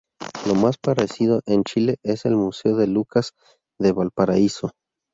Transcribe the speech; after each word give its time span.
Lo 0.47 0.55
más 0.55 0.79
parecido 0.79 1.41
en 1.45 1.63
Chile 1.63 1.97
es 2.01 2.25
el 2.25 2.35
Museo 2.35 2.75
de 2.75 2.87
Lukas 2.87 3.33
de 3.79 3.91
Valparaíso. 3.91 4.71